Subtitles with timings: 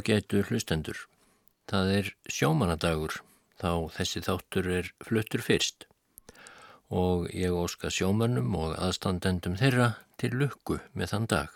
[0.00, 0.96] Ágætu hlustendur.
[1.68, 3.18] Það er sjómanadagur
[3.60, 5.84] þá þessi þáttur er fluttur fyrst
[7.00, 11.52] og ég óska sjómanum og aðstandendum þeirra til lukku með þann dag.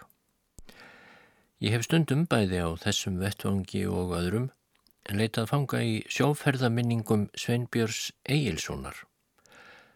[1.64, 4.50] Ég hef stundum bæði á þessum vettvangi og öðrum
[5.08, 9.06] leitað fanga í sjóferðaminningum Sveinbjörns Egilsonar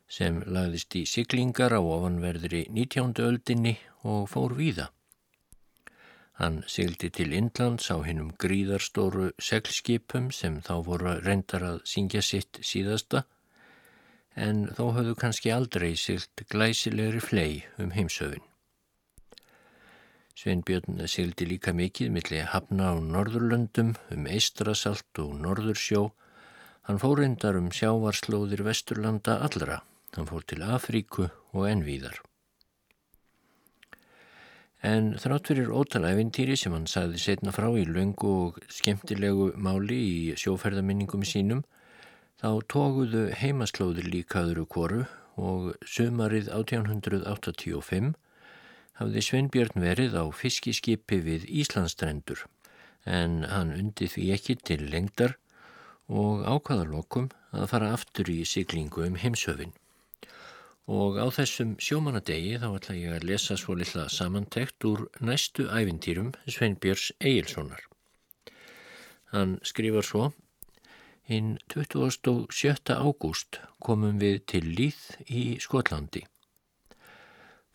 [0.09, 3.13] sem lagðist í siglingar á ofanverðri 19.
[3.29, 3.77] öldinni
[4.09, 4.89] og fór víða.
[6.39, 12.61] Hann sildi til Indlands á hinnum gríðarstóru seglskipum sem þá voru reyndar að syngja sitt
[12.63, 13.25] síðasta
[14.39, 17.51] en þó höfðu kannski aldrei silt glæsilegri flei
[17.83, 18.45] um heimsöfin.
[20.39, 26.05] Sveinbjörn sildi líka mikið millir hafna á Norðurlöndum um Eistrasalt og Norðursjó.
[26.87, 29.83] Hann fór reyndar um sjávarslóðir Vesturlanda allra.
[30.15, 32.23] Hann fór til Afríku og envíðar.
[34.87, 40.37] En þrátt fyrir ótalæfintýri sem hann sagði setna frá í löngu og skemmtilegu máli í
[40.39, 41.65] sjóferðaminningum sínum,
[42.39, 45.01] þá tóguðu heimaslóðir líkaðuru koru
[45.39, 48.15] og sömarið 1885
[48.99, 52.47] hafði Sveinbjörn verið á fiskiskipi við Íslandstrendur
[53.07, 55.37] en hann undi því ekki til lengdar
[56.09, 59.75] og ákvaðalokum að fara aftur í siglingu um heimsöfin.
[60.89, 66.33] Og á þessum sjómanadegi þá ætla ég að lesa svo litla samantekt úr næstu ævintýrum
[66.49, 67.83] Sveinbjörns Egilsonar.
[69.35, 70.31] Hann skrifar svo
[71.29, 72.95] Hinn 27.
[72.97, 76.23] ágúst komum við til Líð í Skotlandi.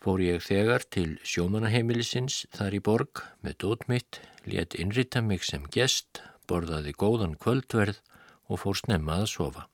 [0.02, 6.18] Fór ég þegar til sjómanaheimilisins þar í borg með dótmitt, létt innrita mig sem gest,
[6.50, 8.02] borðaði góðan kvöldverð
[8.50, 9.68] og fór snemma að sofa.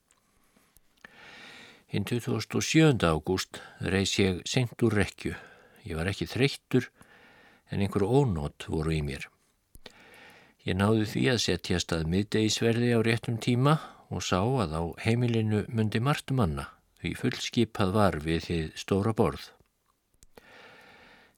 [1.90, 3.02] Hinn 27.
[3.02, 5.32] ágúst reys ég senkt úr rekju.
[5.82, 6.84] Ég var ekki þreyttur
[7.66, 9.24] en einhver ónót voru í mér.
[10.62, 13.72] Ég náði því að setjast að miðdegisverði á réttum tíma
[14.06, 16.68] og sá að á heimilinu myndi margt manna
[17.02, 19.48] því fullskipað var við því stóra borð.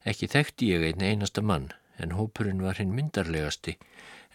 [0.04, 3.78] Ekki þekkti ég einn einasta mann en hópurinn var hinn myndarlegasti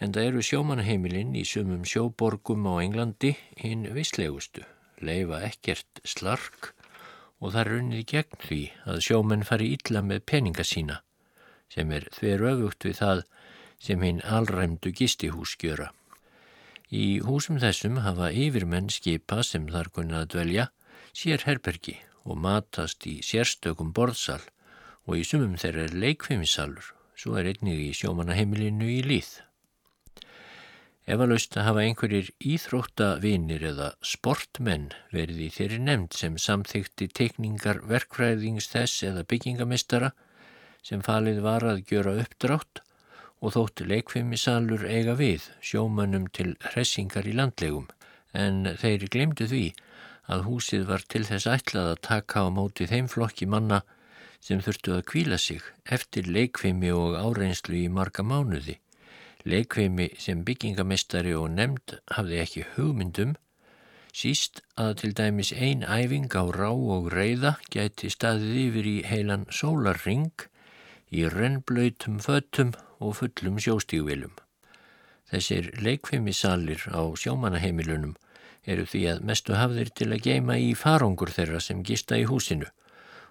[0.02, 4.66] en það eru sjómanheimilinn í sumum sjóborgum á Englandi hinn visslegustu
[5.04, 6.72] leifa ekkert slark
[7.38, 11.02] og það runnið gegn því að sjómenn fari ítla með peninga sína
[11.72, 13.22] sem er þver öfugt við það
[13.78, 15.92] sem hinn allræmdu gistihús gjöra.
[16.88, 20.68] Í húsum þessum hafa yfirmenn skipa sem þar kunna að dvelja
[21.12, 24.40] sér herbergi og matast í sérstökum borðsal
[25.08, 29.30] og í sumum þeirra er leikfimisalur, svo er einnig í sjómanaheimilinu í líð.
[31.08, 39.06] Efalaust hafa einhverjir íþróttavinir eða sportmenn verið í þeirri nefnd sem samþykti teikningar verkfræðings þess
[39.08, 40.10] eða byggingamistara
[40.84, 42.82] sem falið var að gjöra uppdrátt
[43.40, 47.86] og þótti leikfimisalur eiga við sjómanum til hressingar í landlegum.
[48.36, 49.62] En þeir glemdu því
[50.28, 53.80] að húsið var til þess ætlað að taka á móti þeim flokki manna
[54.44, 58.76] sem þurftu að kvíla sig eftir leikfimi og áreinslu í marga mánuði
[59.48, 63.34] leikveimi sem byggingamestari og nefnd hafði ekki hugmyndum,
[64.12, 69.46] síst að til dæmis ein æfing á rá og reyða gæti staðið yfir í heilan
[69.60, 70.46] sólarring
[71.10, 74.34] í rennblöytum föttum og fullum sjóstígvilum.
[75.28, 78.16] Þessir leikveimisalir á sjómanaheimilunum
[78.68, 82.68] eru því að mestu hafðir til að geima í farangur þeirra sem gista í húsinu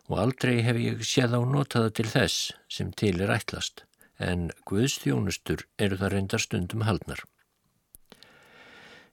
[0.08, 3.87] og aldrei hef ég séð á notaða til þess sem til er ætlast
[4.19, 7.24] en Guðstjónustur eru það reyndar stundum haldnar.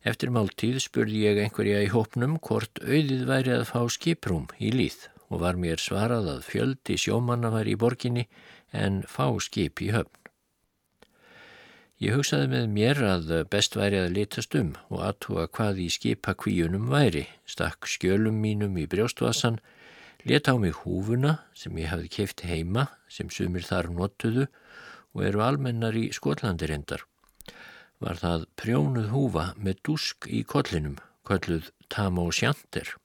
[0.04, 5.06] Eftir máltíð spurði ég einhverja í hópnum hvort auðið væri að fá skiprúm í líð
[5.32, 8.26] og var mér svarað að fjöldi sjómanna var í borginni
[8.72, 10.12] en fá skip í höfn.
[12.02, 16.90] Ég hugsaði með mér að best væri að litast um og aðtúa hvað í skipakvíunum
[16.92, 19.60] væri, stakk skjölum mínum í brjóstvassan,
[20.28, 24.48] let á mig húfuna sem ég hafði keift heima sem sumir þar notuðu
[25.14, 27.06] og eru almennar í Skotlandi reyndar.
[28.02, 32.96] Var það prjónuð húfa með dusk í kollinum, kolluð tam og sjandir.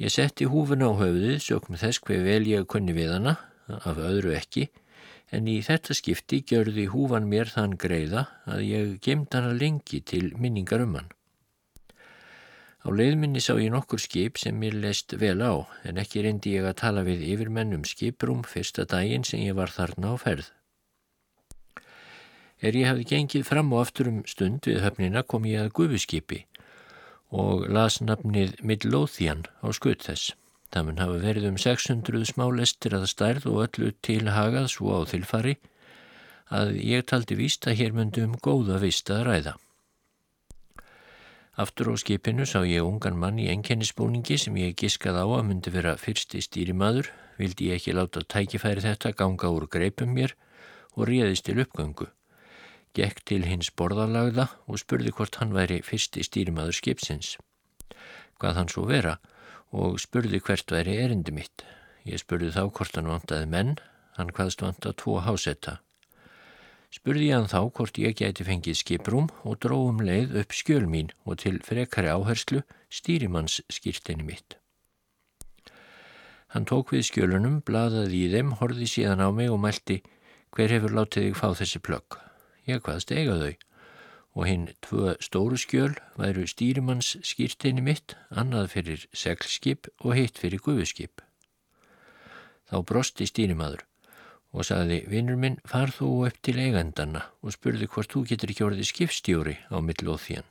[0.00, 3.36] Ég setti húfuna á höfðið, sökum þess hver vel ég kunni við hana,
[3.68, 4.66] af öðru ekki,
[5.32, 10.32] en í þetta skipti gjörði húfan mér þann greiða að ég gemd hana lengi til
[10.36, 11.08] minningar um hann.
[12.86, 16.68] Á leiðminni sá ég nokkur skip sem mér leist vel á, en ekki reyndi ég
[16.68, 20.52] að tala við yfirmenn um skiprum fyrsta daginn sem ég var þarna á ferð.
[22.66, 26.40] Er ég hafði gengið fram og aftur um stund við höfnina kom ég að gufuskipi
[27.30, 30.32] og las nafnið Midlothian á skutt þess.
[30.74, 35.54] Það mun hafa verið um 600 smálestir að stærð og öllu tilhagað svo á þilfari
[36.58, 39.54] að ég taldi víst að hér myndi um góða vist að ræða.
[41.56, 45.72] Aftur á skipinu sá ég ungan mann í enkennisbúningi sem ég giskað á að myndi
[45.72, 47.08] vera fyrsti stýrimaður,
[47.38, 50.36] vildi ég ekki láta tækifæri þetta ganga úr greipum mér
[50.96, 52.10] og réðist til uppgöngu.
[52.96, 57.34] Gekk til hins borðalagða og spurði hvort hann væri fyrsti stýrimaður skipsins.
[58.40, 59.18] Hvað hann svo vera
[59.76, 61.64] og spurði hvert væri erindi mitt.
[62.08, 63.74] Ég spurði þá hvort hann vantaði menn,
[64.16, 65.82] hann hvaðst vanta tvo hásetta.
[66.94, 71.42] Spurði hann þá hvort ég gæti fengið skiprum og dróðum leið upp skjöl mín og
[71.42, 74.56] til frekari áherslu stýrimanns skýrtinni mitt.
[76.54, 79.98] Hann tók við skjölunum, bladaði í þeim, horði síðan á mig og mælti
[80.56, 82.25] hver hefur látið þig fá þessi plögg.
[82.66, 83.54] Ég hvaðst eiga þau
[84.36, 90.60] og hinn tvö stóru skjöl væru stýrimanns skýrtinni mitt, annað fyrir seglskip og hitt fyrir
[90.60, 91.22] gufuskip.
[92.68, 93.86] Þá brosti stýrimaður
[94.56, 98.64] og sagði, vinnur minn, far þú upp til eigandanna og spurði hvort þú getur ekki
[98.66, 100.48] orðið skipstjóri á millóþíjan.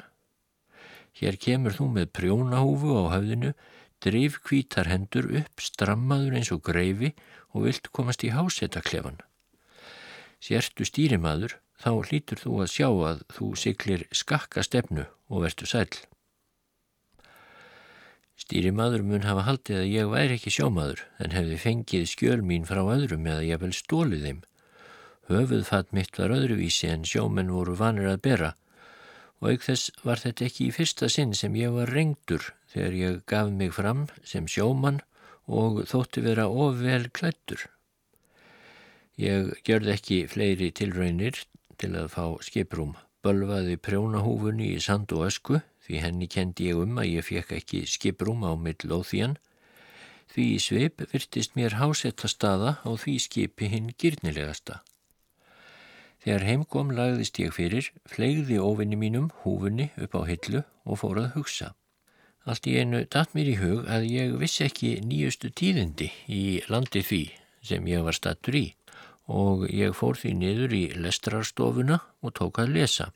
[1.15, 3.53] Hér kemur þú með prjónahúfu á höfðinu,
[4.03, 7.13] drif kvítar hendur upp, strammaður eins og greifi
[7.55, 9.21] og vilt komast í hásettaklefan.
[10.43, 15.89] Sértu stýrimaður, þá hlýtur þú að sjá að þú siklir skakka stefnu og vertu sæl.
[18.35, 22.81] Stýrimaður mun hafa haldið að ég væri ekki sjómaður en hefði fengið skjöl mín frá
[22.83, 24.41] öðrum eða ég vel stólið þeim.
[25.31, 28.51] Höfuðfatt mitt var öðruvísi en sjómenn voru vanir að bera
[29.41, 33.23] og auk þess var þetta ekki í fyrsta sinn sem ég var rengdur þegar ég
[33.29, 35.01] gaf mig fram sem sjómann
[35.45, 37.67] og þótti vera ofvel klættur.
[39.21, 41.39] Ég gjörði ekki fleiri tilraunir
[41.81, 42.95] til að fá skiprúm,
[43.25, 47.83] bölvaði prjónahúfunni í sand og ösku því henni kendi ég um að ég fekk ekki
[47.89, 49.37] skiprúm á millóþíjan,
[50.33, 54.81] því í sveip virtist mér hásetta staða á því skipi hinn gyrnilegasta.
[56.25, 61.35] Þegar heimkom lagðist ég fyrir, flegði ofinni mínum húfunni upp á hillu og fór að
[61.37, 61.75] hugsa.
[62.49, 67.05] Allt í einu datt mér í hug að ég vissi ekki nýjustu tíðindi í landi
[67.05, 67.23] því
[67.65, 68.65] sem ég var stattur í
[69.25, 73.11] og ég fór því niður í lestrarstofuna og tók að lesa.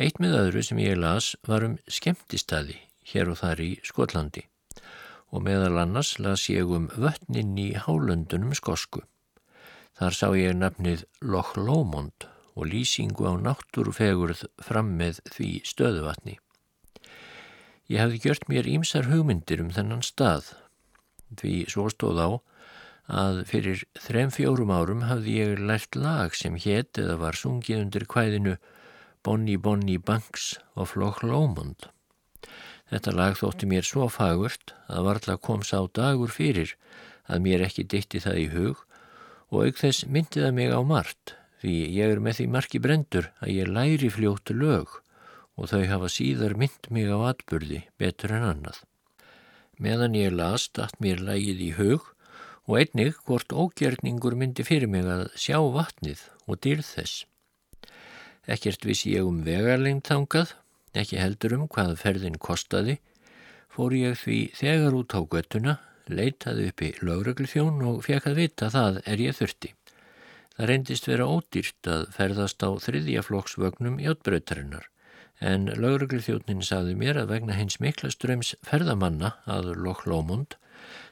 [0.00, 2.78] Eitt með öðru sem ég las var um skemmtistadi
[3.12, 4.46] hér og þar í Skotlandi
[5.30, 9.02] og meðal annars las ég um vötnin í hálöndunum skosku.
[9.98, 16.38] Þar sá ég nafnið Loch Lomond og lýsingu á náttúrufegurð fram með því stöðuvatni.
[17.90, 20.52] Ég hafði gjört mér ímsar hugmyndir um þennan stað,
[21.38, 22.28] því svo stóð á
[23.10, 28.06] að fyrir þrem fjórum árum hafði ég lært lag sem hétt eða var sungið undir
[28.06, 28.56] kvæðinu
[29.26, 31.90] Bonnie Bonnie Banks of Loch Lomond.
[32.90, 36.76] Þetta lag þótti mér svo fagurt að varðla kom sá dagur fyrir
[37.26, 38.80] að mér ekki ditti það í hug
[39.50, 43.30] og auk þess myndi það mig á margt því ég er með því marki brendur
[43.42, 45.00] að ég læri fljóttu lög
[45.60, 48.80] og þau hafa síðar mynd mig á atburði betur en annað.
[49.76, 52.08] Meðan ég las dætt mér lægið í hug
[52.70, 57.24] og einnig hvort ógjerningur myndi fyrir mig að sjá vatnið og dýrð þess.
[58.46, 60.52] Ekkert vissi ég um vegarlengt þangað,
[60.94, 63.00] ekki heldur um hvað ferðin kostaði,
[63.74, 65.74] fór ég því þegar út á göttuna,
[66.06, 69.74] leitaði upp í lögreglufjón og fekk að vita það er ég þurfti.
[70.54, 74.86] Það reyndist vera ódýrt að ferðast á þriðjaflokksvögnum hjáttbrautarinnar,
[75.42, 80.58] en lögreglufjónin saði mér að vegna hins miklaströms ferðamanna að Loch Lomond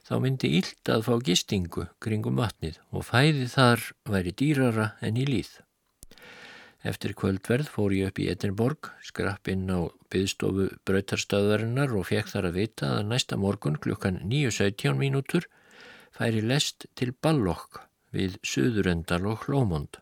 [0.08, 5.26] þá myndi ílt að fá gistingu kringum vatnið og fæði þar væri dýrara en í
[5.28, 5.58] líð.
[6.86, 12.48] Eftir kvöldverð fór ég upp í Edinborg, skrapp inn á byðstofu bröytarstöðarinnar og fekk þar
[12.48, 15.48] að vita að næsta morgun klukkan 9.17 mínútur
[16.14, 17.82] færi lest til Ballokk
[18.14, 19.98] við Suðurendal og Hlómond.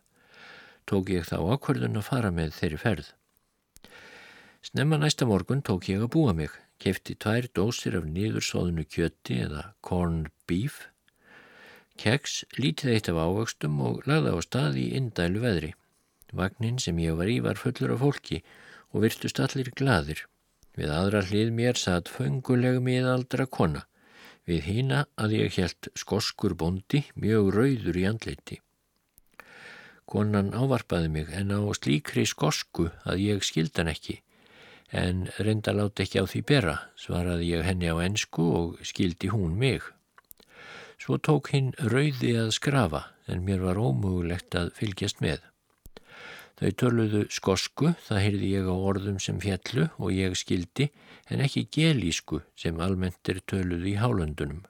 [0.86, 3.08] Tók ég þá ákvörðun að fara með þeirri ferð.
[4.66, 6.52] Snemma næsta morgun tók ég að búa mig,
[6.82, 10.86] kefti tvær dósir af nýðursóðunu kjötti eða corn beef,
[12.00, 15.72] keks, lítið eitt af ávöxtum og lagði á stað í indælu veðri.
[16.36, 18.42] Vagnin sem ég var í var fullur af fólki
[18.92, 20.26] og virtust allir gladir.
[20.76, 23.86] Við aðra hlið mér satt fönguleg miðaldra kona.
[24.46, 28.60] Við hýna að ég helt skoskur bondi mjög rauður í andleiti.
[30.06, 34.20] Konan ávarpaði mig en á slíkri skosku að ég skildan ekki
[34.92, 39.58] en reynda láti ekki á því bera, svaraði ég henni á ensku og skildi hún
[39.58, 39.82] mig.
[40.98, 45.42] Svo tók hinn rauði að skrafa en mér var ómögulegt að fylgjast með.
[46.56, 50.88] Þau töluðu skosku, það heyrði ég á orðum sem fjallu og ég skildi,
[51.28, 54.62] en ekki gelísku sem almennt er töluðu í hálöndunum.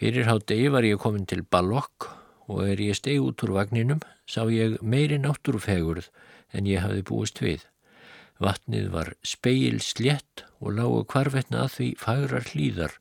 [0.00, 2.08] Fyrir hádegi var ég komin til Ballokk
[2.48, 6.08] og er ég steg út úr vagninum sá ég meiri náttúrufegurð
[6.56, 7.66] en ég hafi búist við.
[8.40, 12.94] Vatnið var speil slétt og lágu kvarvetna að því fagrar hlýðar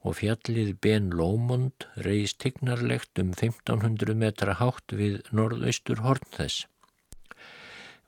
[0.00, 6.64] og fjallið Ben Lómond reist tignarlegt um 1500 metra hátt við norðaustur horn þess.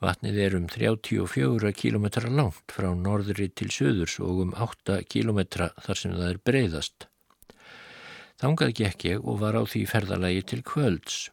[0.01, 6.01] Vatnið er um 34 km langt frá norðri til söðurs og um 8 km þar
[6.03, 7.07] sem það er breyðast.
[8.41, 11.29] Þangað gekk ég og var á því ferðalagi til kvölds,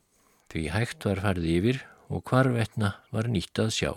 [0.52, 3.92] því hægt var farið yfir og hvarvetna var nýtt að sjá.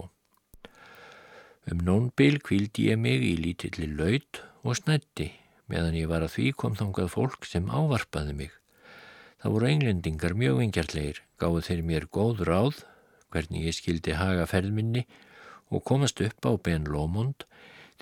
[1.70, 5.28] Um nónbil kvildi ég mig í lítilli laud og snætti,
[5.70, 8.50] meðan ég var að því kom þangað fólk sem ávarpaði mig.
[9.38, 12.82] Það voru englendingar mjög engjartlegir, gáðu þeir mér góð ráð,
[13.30, 15.04] hvernig ég skildi haga ferðminni
[15.70, 17.46] og komast upp á Ben Lomond,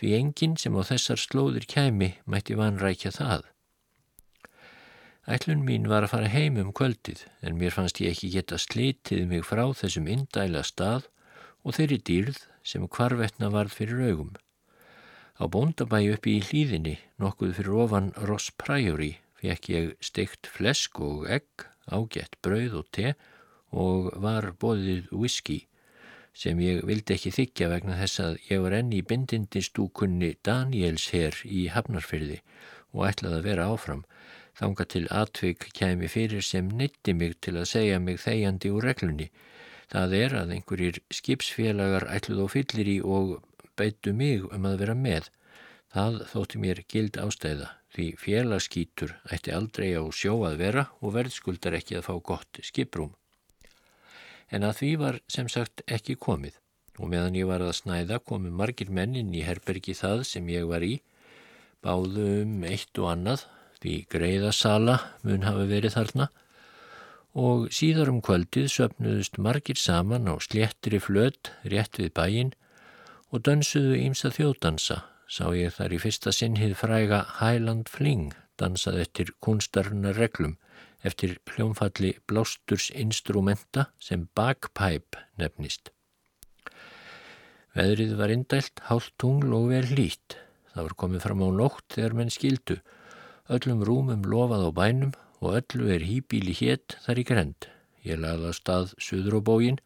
[0.01, 3.45] því enginn sem á þessar slóðir kæmi mætti vanrækja það.
[5.29, 9.27] Ætlun mín var að fara heim um kvöldið, en mér fannst ég ekki geta slitið
[9.29, 11.13] mig frá þessum indæla stað
[11.69, 14.35] og þeirri dýrð sem kvarvetna varð fyrir augum.
[15.41, 21.29] Á bóndabæi uppi í hlýðinni, nokkuð fyrir ofan Ross Priory, fekk ég steikt flesk og
[21.31, 23.15] egg, ágætt brauð og te
[23.73, 25.63] og var bóðið whisky
[26.39, 31.37] sem ég vildi ekki þykja vegna þess að ég var enni í bindindistúkunni Daniels herr
[31.45, 32.39] í Hafnarfyrði
[32.95, 34.05] og ætlaði að vera áfram
[34.59, 39.29] þanga til atvik kæmi fyrir sem neytti mig til að segja mig þegjandi úr reglunni
[39.88, 43.38] Það er að einhverjir skipsfélagar ætluð og fyllir í og
[43.78, 45.30] beitu mig um að vera með.
[45.95, 51.78] Það þótti mér gild ástæða því félagskítur ætti aldrei á sjó að vera og verðskuldar
[51.78, 53.14] ekki að fá gott skiprúm.
[54.52, 56.59] En að því var sem sagt ekki komið
[56.99, 60.85] og meðan ég var að snæða komu margir mennin í herbergi það sem ég var
[60.85, 60.99] í,
[61.85, 63.47] báðu um eitt og annað
[63.78, 66.28] því greiðasala mun hafa verið þarna
[67.38, 72.50] og síðar um kvöldið söpnuðust margir saman á sléttri flöt rétt við bæin
[73.30, 79.30] og dönsuðu ímsa þjóðdansa, sá ég þar í fyrsta sinnið fræga Highland Fling dansað eftir
[79.45, 80.57] kunstarnar reglum
[81.07, 85.92] eftir hljómfalli blásturs instrumenta sem bagpipe nefnist.
[87.78, 90.35] Veðrið var indælt, hálft tungl og vel lít.
[90.73, 92.80] Það var komið fram á nótt þegar menn skildu.
[93.47, 97.68] Öllum rúmum lofað á bænum og öllu er hýbíli hétt þar í grend.
[98.07, 99.80] Ég laði að stað söður á bógin,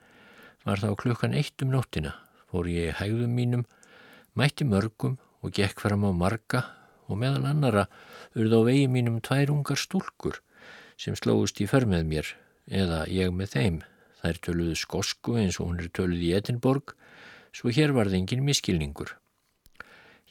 [0.64, 2.14] var þá klukkan eitt um nóttina,
[2.50, 3.64] fór ég hægðum mínum,
[4.38, 6.62] mætti mörgum og gekk fram á marga
[7.08, 7.88] og meðal annara
[8.38, 10.38] urð á vegi mínum tvær ungar stúlkur
[10.96, 12.28] sem slóðust í för með mér
[12.70, 13.80] eða ég með þeim.
[14.22, 16.94] Þær töluðu skosku eins og hún er töluð í Edinborg,
[17.50, 19.16] svo hér var það engin miskilningur.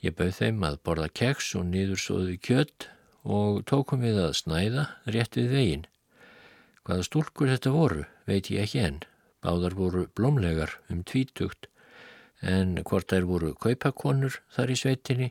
[0.01, 2.87] Ég bauð þeim að borða keks og niður sóðu kjött
[3.23, 5.87] og tókum við að snæða rétt við veginn.
[6.85, 9.01] Hvaða stúlkur þetta voru veit ég ekki enn.
[9.41, 11.67] Báðar voru blómlegar um tvítugt
[12.41, 15.29] en hvort þær voru kaupakonur þar í sveitinni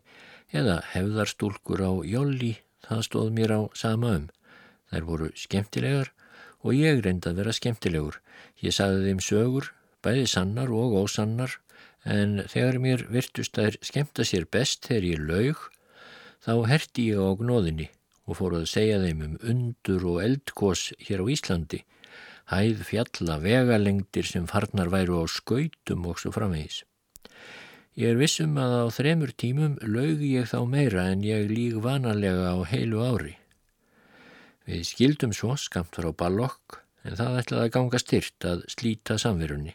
[0.54, 2.56] eða hefðarstúlkur á jólli
[2.86, 4.28] það stóð mér á sama um.
[4.90, 6.12] Þær voru skemmtilegar
[6.62, 8.20] og ég reyndi að vera skemmtilegur.
[8.62, 9.70] Ég sagði þeim sögur,
[10.02, 11.58] bæði sannar og ósannar
[12.04, 15.66] en þegar mér virtust þær skemmta sér best þegar ég laug
[16.40, 17.90] Þá herti ég á gnóðinni
[18.24, 21.82] og fór að segja þeim um undur og eldkós hér á Íslandi,
[22.48, 26.84] hæð fjalla vegalengdir sem farnar væru á skautum og svo framvegis.
[28.00, 32.54] Ég er vissum að á þremur tímum laugi ég þá meira en ég líg vanalega
[32.54, 33.34] á heilu ári.
[34.64, 39.74] Við skildum svo skamt frá ballokk en það ætlaði að ganga styrt að slíta samverunni.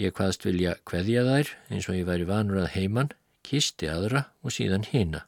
[0.00, 3.12] Ég hvaðst vilja hveðja þær eins og ég væri vanur að heiman,
[3.44, 5.26] kisti aðra og síðan hina.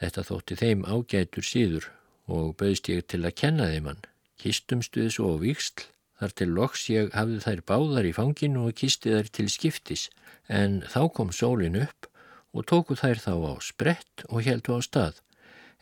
[0.00, 1.90] Þetta þótti þeim ágætur síður
[2.30, 4.04] og bauðst ég til að kenna þeim hann.
[4.40, 5.84] Kistumstuð svo og viksl,
[6.20, 10.06] þar til loks ég hafði þær báðar í fanginu og kisti þær til skiptis,
[10.48, 12.08] en þá kom sólin upp
[12.56, 15.20] og tóku þær þá á sprett og heldu á stað.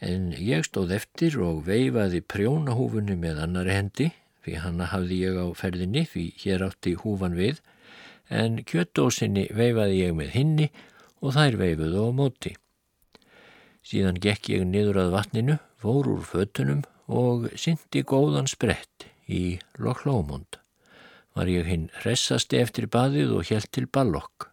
[0.02, 4.10] En ég stóð eftir og veifaði prjónahúfunni með annari hendi,
[4.42, 7.62] fyrir hanna hafði ég á ferðinni því hér átti húfan við,
[8.28, 10.72] en kjötdósinni veifaði ég með hinni
[11.22, 12.58] og þær veifuðu á móti.
[13.88, 20.58] Síðan gekk ég niður að vatninu, fór úr fötunum og syndi góðan sprett í Lokhlómond.
[21.32, 24.50] Var ég hinn hressasti eftir baðið og helt til ballokk.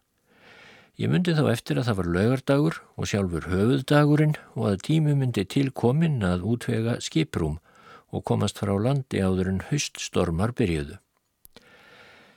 [0.96, 5.44] Ég myndi þá eftir að það var laugardagur og sjálfur höfuðdagurinn og að tími myndi
[5.44, 7.58] tilkominn að útvega skiprúm
[8.16, 10.96] og komast frá landi áður en hauststormar byrjuðu.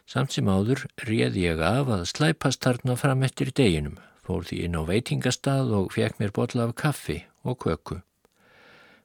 [0.03, 3.96] Samt sem áður réð ég af að slæpast þarna fram eftir deginum
[4.29, 8.03] fór því inn á veitingastað og fekk mér botla af kaffi og köku.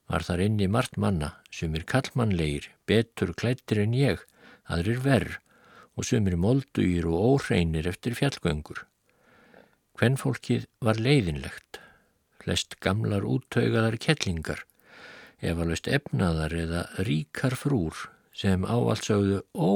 [0.05, 4.21] var þar inni margt manna, sumir kallmannlegir, betur klættir en ég,
[4.69, 5.39] aðrir verð
[5.97, 8.85] og sumir moldugir og óreinir eftir fjallgöngur.
[9.97, 11.81] Hvennfólkið var leiðinlegt,
[12.43, 14.65] flest gamlar úttaugaðar kettlingar,
[15.41, 19.73] efalust efnaðar eða ríkar frúr sem ávaldsauðu ó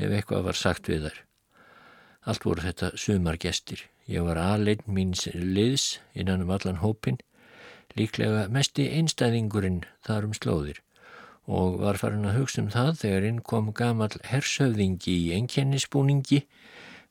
[0.00, 1.20] ef eitthvað var sagt við þær.
[2.22, 3.82] Allt voru þetta sumargestir.
[4.06, 7.18] Ég var aðleinn míns liðs innan um allan hópin,
[7.98, 10.80] líklega mesti einstæðingurinn þar um slóðir.
[11.50, 16.44] Og var farin að hugsa um það þegar inn kom gamal hersöfðingi í enkennisbúningi,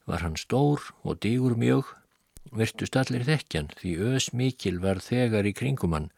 [0.07, 1.91] var hann stór og digur mjög,
[2.51, 6.09] virtust allir þekkjan því ös mikil var þegar í kringumann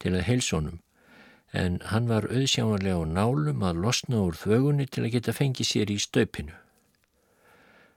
[0.00, 0.82] til að heilsónum
[1.56, 5.92] en hann var auðsjámanlega á nálum að losna úr þvögunni til að geta fengið sér
[5.92, 6.54] í stöpinu.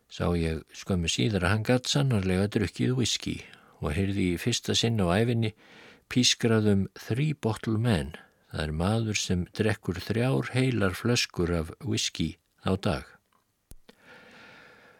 [0.09, 3.37] Sá ég skömmu síðar að hann gatt sannarlega drukkið whisky
[3.79, 5.53] og heyrði í fyrsta sinn á æfinni
[6.09, 8.17] pískraðum þrý bottle menn
[8.49, 13.05] Það er maður sem drekkur þrjár heilar flöskur af whisky á dag.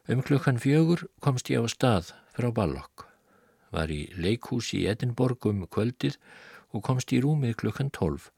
[0.06, 3.08] Um klukkan fjögur komst ég á stað frá Ballokk.
[3.74, 6.20] Var í leikhúsi í Edinborgum kvöldið
[6.74, 8.30] og komst í rúmið klukkan tólf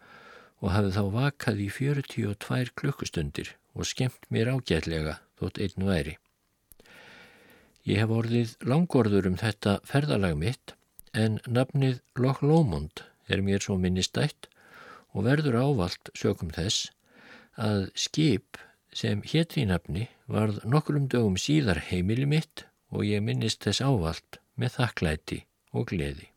[0.63, 6.15] og hafði þá vakað í 42 klukkustundir og skemmt mér ágætlega þótt einn væri.
[7.81, 10.75] Ég hef orðið langorður um þetta ferðalag mitt
[11.17, 14.49] en nafnið Loch Lomond er mér svo minnistætt
[15.15, 16.91] og verður ávalt sökum þess
[17.57, 18.59] að skip
[18.93, 24.39] sem hétt í nafni varð nokkrum dögum síðar heimili mitt og ég minnist þess ávalt
[24.59, 25.39] með þakklæti
[25.73, 26.27] og gleði.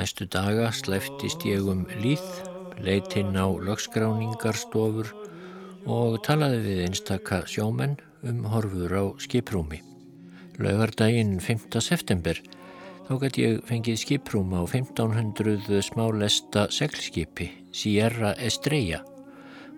[0.00, 2.22] Daga slæftist ég um líð,
[2.80, 5.10] leitt inn á lögskráningarstofur
[5.84, 9.82] og talaði við einstakka sjómenn um horfur á skiprúmi.
[10.56, 11.76] Laugardaginn 5.
[11.84, 12.40] september
[13.10, 19.04] þá gæti ég fengið skiprúm á 1500 smálesta seglskipi, Sierra Estrella.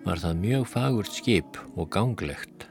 [0.07, 2.69] Var það mjög fagurt skip og ganglegt.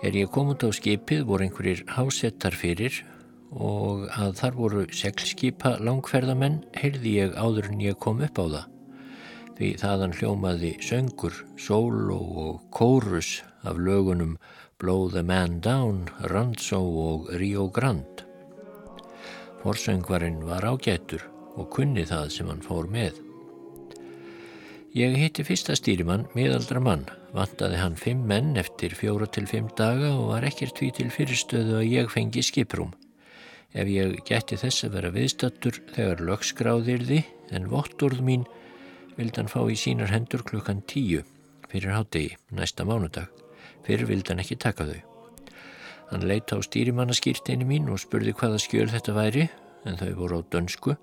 [0.00, 3.02] Er ég komund á skipið voru einhverjir hásettar fyrir
[3.52, 8.68] og að þar voru seglskipa langferðamenn heyrði ég áður en ég kom upp á það.
[9.58, 14.38] Því þaðan hljómaði söngur, solo og kórus af lögunum
[14.80, 18.24] Blow the Man Down, Randzo og Rio Grande.
[19.62, 21.22] Forsöngvarinn var ágættur
[21.54, 23.20] og kunni það sem hann fór með.
[24.96, 30.10] Ég hitti fyrsta stýrimann, miðaldra mann, vantaði hann fimm menn eftir fjóra til fimm daga
[30.16, 32.90] og var ekkert því til fyrirstöðu að ég fengi skiprúm
[33.72, 37.22] ef ég gætti þess að vera viðstattur þegar lögskráðirði
[37.56, 38.44] en votturð mín
[39.16, 41.22] vildi hann fá í sínar hendur klukkan tíu
[41.72, 43.30] fyrir hátegi næsta mánudag.
[43.86, 45.00] Fyrir vildi hann ekki taka þau.
[46.12, 49.48] Hann leita á stýrimannaskýrteinu mín og spurði hvaða skjöl þetta væri
[49.88, 50.96] en þau voru á dönsku.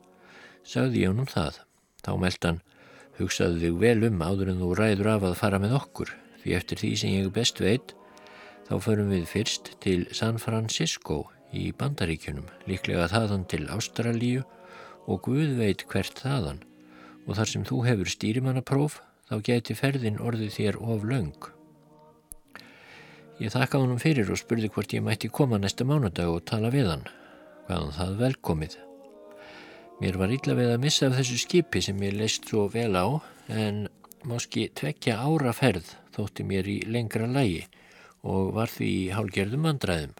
[0.63, 1.63] Sagði ég honum það.
[2.05, 2.61] Þá meld hann,
[3.17, 6.79] hugsaðu þig vel um áður en þú ræður af að fara með okkur því eftir
[6.79, 7.95] því sem ég best veit
[8.69, 14.43] þá förum við fyrst til San Francisco í bandaríkjunum, líklega þaðan til Ástralíu
[15.09, 16.61] og Guð veit hvert þaðan
[17.25, 21.49] og þar sem þú hefur stýrimannapróf þá geti ferðin orðið þér of laung.
[23.39, 26.89] Ég þakka honum fyrir og spurði hvort ég mætti koma næsta mánudag og tala við
[26.91, 27.05] hann,
[27.67, 28.77] hvaðan það velkomið.
[29.99, 33.07] Mér var illa við að missa af þessu skipi sem ég leist svo vel á
[33.51, 33.87] en
[34.27, 37.65] máski tvekja ára ferð þótti mér í lengra lægi
[38.27, 40.17] og var því í hálgerðum andræðum.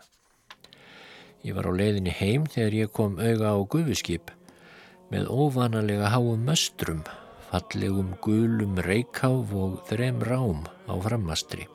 [1.45, 4.31] Ég var á leiðinni heim þegar ég kom auga á gufuskip
[5.09, 7.03] með óvanalega háum möstrum
[7.49, 11.65] fallegum gulum reykháf og þrem rám á frammastri.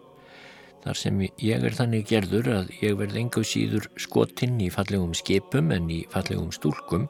[0.85, 5.72] Þar sem ég er þannig gerður að ég verð enga síður skotinn í fallegum skipum
[5.74, 7.09] en í fallegum stúlkum,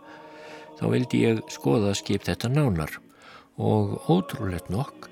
[0.78, 2.94] þá vildi ég skoða skip þetta nánar
[3.58, 5.10] og ótrúlegt nokk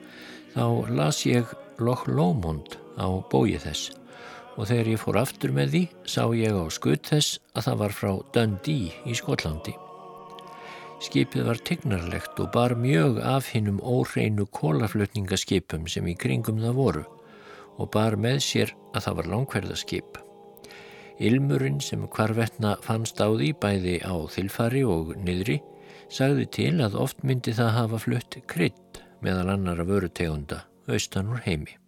[0.54, 1.50] þá las ég
[1.82, 4.01] Loch Lomond á bóið þess
[4.56, 5.82] og þegar ég fór aftur með því
[6.14, 9.74] sá ég á skutt þess að það var frá Dundee í Skotlandi.
[11.02, 17.02] Skipið var tignarlegt og bar mjög af hinnum óhreinu kólaflutningaskipum sem í kringum það voru
[17.80, 20.22] og bar með sér að það var langverðaskip.
[21.22, 25.58] Ilmurinn sem hvarvetna fannst á því bæði á þilfari og niðri
[26.12, 31.81] sagði til að oft myndi það hafa flutt krydd meðal annara vörutegunda austan úr heimi.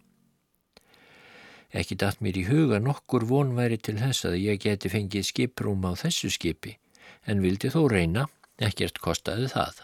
[1.75, 5.83] Ekki datt mér í huga nokkur von væri til þess að ég geti fengið skiprúm
[5.83, 6.77] á þessu skipi
[7.27, 8.29] en vildi þó reyna,
[8.63, 9.81] ekkert kostaði það.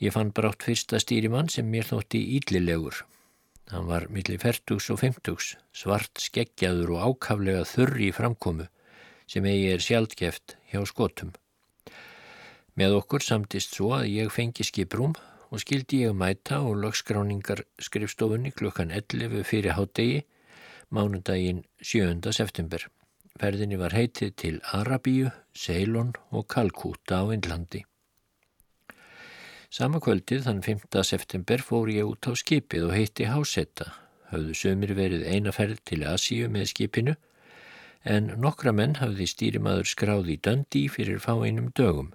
[0.00, 3.02] Ég fann brátt fyrsta stýrimann sem mér þótti ídlilegur.
[3.68, 8.68] Hann var millir færtugs og femtugs, svart skeggjaður og ákaflega þurri í framkomu
[9.28, 11.34] sem eigi er sjaldgeft hjá skotum.
[12.78, 15.18] Með okkur samtist svo að ég fengi skiprúm
[15.50, 20.24] og skildi ég mæta og lögskráningar skrifstofunni klukkan 11 fyrir hátegi,
[20.90, 22.32] mánudaginn 7.
[22.32, 22.84] september.
[23.40, 27.84] Ferðinni var heitið til Arabíu, Ceylon og Kalkúta á Indlandi.
[29.70, 31.02] Sama kvöldið þann 5.
[31.04, 33.92] september fór ég út á skipið og heitti Hásetta.
[34.32, 37.16] Hafðu sömur verið einaferð til Asíu með skipinu
[38.04, 42.12] en nokkra menn hafði stýrimaður skráði Döndi fyrir fá einum dögum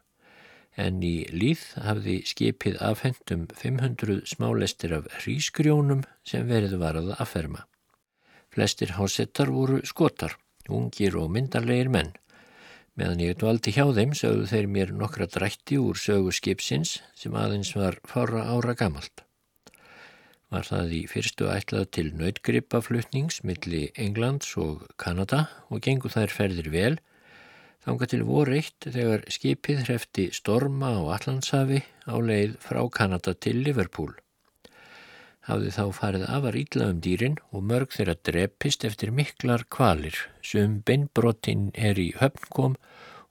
[0.80, 7.66] en í líð hafði skipið afhendum 500 smálestir af hrísgrjónum sem verið var að afferma.
[8.54, 10.38] Flestir hásettar voru skotar,
[10.70, 12.14] ungir og myndarleir menn.
[12.94, 17.74] Meðan ég dvaldi hjá þeim sögðu þeir mér nokkra drætti úr sögu skipsins sem aðeins
[17.74, 19.24] var fára ára gamalt.
[20.54, 26.70] Var það í fyrstu ætlað til nautgripaflutnings milli Englands og Kanada og gengur þær ferðir
[26.70, 26.94] vel
[27.84, 33.60] Þanga til voru eitt þegar skipið hrefti storma á Allandshafi á leið frá Kanada til
[33.66, 34.14] Liverpool.
[35.44, 40.78] Hafði þá farið afar ítla um dýrin og mörg þeirra drepist eftir miklar kvalir sem
[40.88, 42.78] beinbrotinn er í höfnkom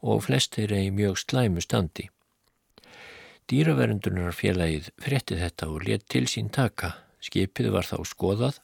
[0.04, 2.10] og flest þeirra í mjög slæmu standi.
[3.48, 6.98] Dýraverundunarfélagið fretti þetta og let til sín taka.
[7.24, 8.60] Skipið var þá skoðað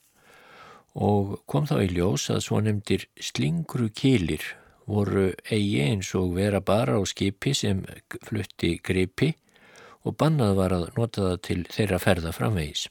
[0.98, 4.44] og kom þá í ljós að svo nefndir slingru kilir
[4.88, 7.84] voru eigi eins og vera bara á skipi sem
[8.24, 9.34] flutti gripi
[10.08, 12.86] og bannað var að nota það til þeirra ferða framvegis.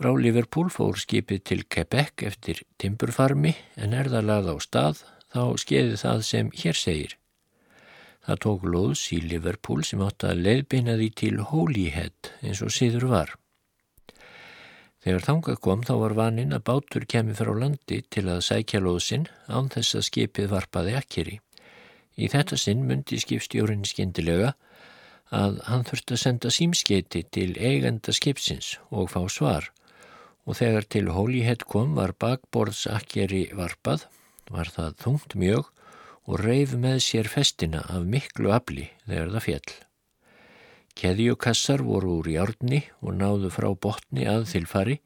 [0.00, 5.02] Frá Liverpool fór skipið til Quebec eftir timburfarmi en er það lað á stað
[5.34, 7.16] þá skeiði það sem hér segir.
[8.24, 13.10] Það tók loðs í Liverpool sem átt að leiðbina því til Holyhead eins og síður
[13.10, 13.39] var.
[15.00, 19.28] Þegar þangað kom þá var vaninn að bátur kemi frá landi til að sækja lóðsinn
[19.48, 21.36] án þess að skipið varpaði akkeri.
[22.20, 24.52] Í þetta sinn myndi skipstjórin skindilega
[25.32, 29.70] að hann þurfti að senda símskeiti til eigenda skipsins og fá svar
[30.44, 34.06] og þegar til Holyhead kom var bakborðs akkeri varpað,
[34.50, 35.68] var það þungt mjög
[36.26, 39.70] og reif með sér festina af miklu afli þegar það fjell.
[41.00, 44.98] Keðjukassar voru úr járni og náðu frá botni að þilfari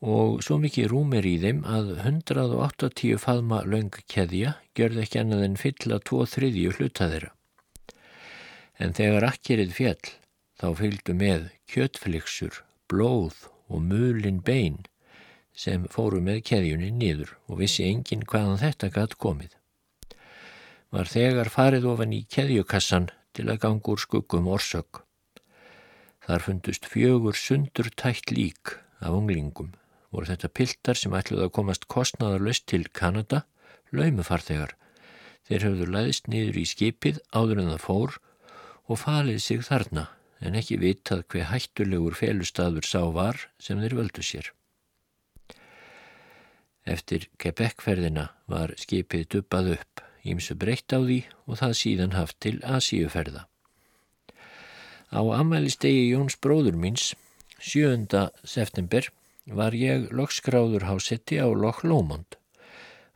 [0.00, 5.42] og svo mikið rúm er í þeim að 180 faðma laung keðja gjörð ekki annað
[5.44, 7.32] en fylla tvo þriðju hluta þeirra.
[8.78, 10.12] En þegar akkerið fjall
[10.58, 14.86] þá fylgdu með kjötfliksur, blóð og mulin bein
[15.52, 19.52] sem fóru með keðjunni nýður og vissi enginn hvaðan þetta gætt komið.
[20.94, 25.02] Var þegar farið ofan í keðjukassan til að gangur skuggum orsök.
[26.28, 29.70] Þar fundust fjögur sundur tætt lík af unglingum.
[30.12, 33.46] Voru þetta piltar sem ætluði að komast kostnadarlöst til Kanada,
[33.96, 34.74] laumufarþegar.
[35.48, 38.20] Þeir höfðu læðist niður í skipið áður en það fór
[38.92, 40.04] og falið sig þarna
[40.44, 44.52] en ekki vitað hver hættulegur felustadur sá var sem þeir völdu sér.
[46.84, 52.58] Eftir Quebec-ferðina var skipið duppað upp, ímsu breytt á því og það síðan haft til
[52.64, 53.48] Asíuferða.
[55.08, 57.14] Á amælistegi Jóns bróður míns,
[57.64, 58.28] 7.
[58.44, 59.06] september,
[59.48, 62.36] var ég lokskráður hásetti á Loch Lomond.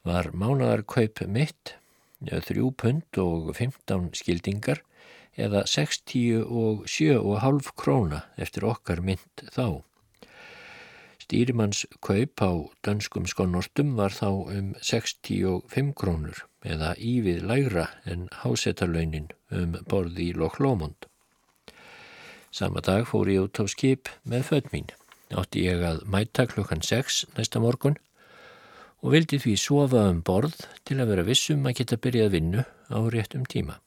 [0.00, 1.76] Var mánadarkaup mitt,
[2.24, 4.80] 3 pund og 15 skildingar
[5.36, 9.84] eða 60 og 7,5 króna eftir okkar mynd þá.
[11.20, 19.28] Stýrimanns kaup á dönskum skonnortum var þá um 65 krónur eða ívið lægra en hásettarlaunin
[19.52, 21.11] um borði í Loch Lomond.
[22.52, 24.90] Sama dag fór ég út á skip með född mín.
[25.32, 27.94] Átti ég að mæta klukkan 6 næsta morgun
[29.00, 32.98] og vildi því sofa um borð til að vera vissum að geta byrjað vinnu á
[33.14, 33.78] réttum tíma.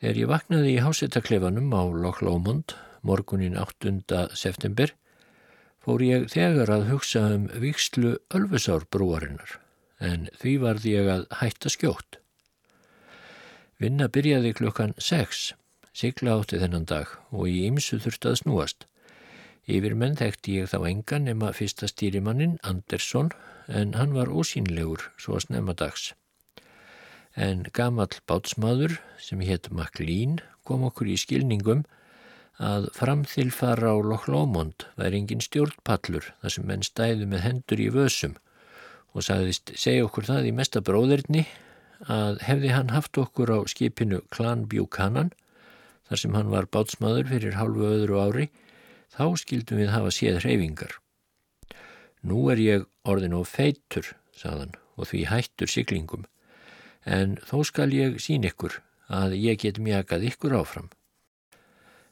[0.00, 4.28] Þegar ég vaknaði í hásettaklefanum á Loch Lomond morgunin 8.
[4.36, 4.92] september
[5.80, 9.56] fór ég þegar að hugsa um vikslu Ölfusárbrúarinnar
[9.96, 12.20] en því varði ég að hætta skjótt.
[13.80, 15.54] Vinna byrjaði klukkan 6
[15.96, 18.86] sigla átti þennan dag og í ymsu þurfti að snúast.
[19.70, 23.30] Yfir menn þekkti ég þá engan nema fyrsta stýrimannin Andersson
[23.68, 26.12] en hann var ósýnlegur svo að snemma dags.
[27.38, 31.84] En gamall bátsmaður sem hétt Maklín kom okkur í skilningum
[32.60, 37.88] að framþilfara á Loch Lomond væri engin stjórnpallur þar sem menn stæðu með hendur í
[37.94, 38.36] vösum
[39.14, 41.46] og sagðist segja okkur það í mesta bróðirni
[42.10, 45.32] að hefði hann haft okkur á skipinu Clan Buchanan
[46.10, 48.46] þar sem hann var bátsmaður fyrir halvu öðru ári,
[49.14, 50.96] þá skildum við hafa séð hreyfingar.
[52.26, 56.26] Nú er ég orðin og feitur, saðan, og því hættur siglingum,
[57.06, 60.90] en þó skal ég sín ykkur að ég get mjagað ykkur áfram.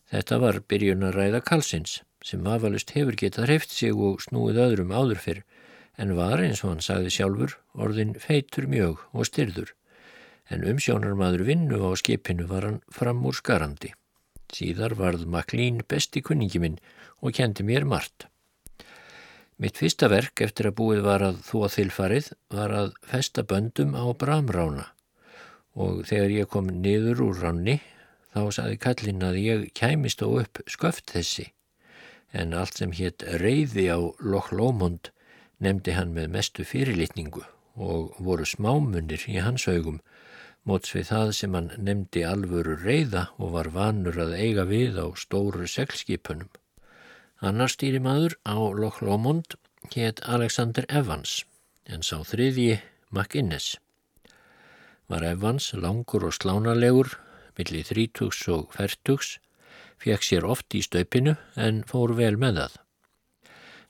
[0.09, 4.95] Þetta var byrjun að ræða Karlsins, sem afalust hefur getað hreift sig og snúið öðrum
[4.95, 5.43] áður fyrr,
[5.99, 9.75] en var, eins og hann sagði sjálfur, orðin feitur mjög og styrður
[10.49, 13.93] en umsjónarmadur vinnu á skipinu var hann fram úr skarandi.
[14.55, 16.79] Síðar varð Maklín besti kunningi minn
[17.21, 18.29] og kendi mér margt.
[19.59, 24.07] Mitt fyrsta verk eftir að búið var að þó þilfarið var að festa böndum á
[24.15, 24.87] bramrána
[25.79, 27.77] og þegar ég kom niður úr ránni
[28.35, 31.49] þá saði kallin að ég kæmist á upp sköft þessi
[32.33, 35.11] en allt sem hétt reyði á Loch Lomond
[35.59, 37.45] nefndi hann með mestu fyrirlitningu
[37.79, 39.99] og voru smámunir í hans augum
[40.69, 45.07] móts við það sem hann nefndi alvöru reyða og var vanur að eiga við á
[45.17, 46.51] stóru seglskipunum.
[47.41, 49.57] Annar stýrimaður á Loch Lomond
[49.95, 51.45] hétt Alexander Evans
[51.89, 52.81] en sá þriðji
[53.15, 53.77] McInnes.
[55.09, 57.15] Var Evans langur og slánalegur,
[57.57, 59.39] millir þrítugs og færtugs,
[60.03, 62.77] fekk sér oft í stöpinu en fór vel með það.